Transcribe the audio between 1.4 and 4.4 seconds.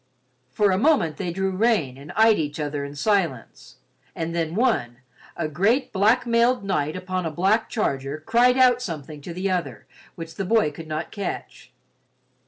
rein and eyed each other in silence, and